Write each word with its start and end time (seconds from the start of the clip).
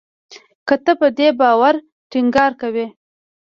که 0.67 0.75
ته 0.83 0.91
په 0.99 1.07
دې 1.17 1.29
باور 1.41 1.75
ټینګار 2.11 2.51
کوې 2.61 2.85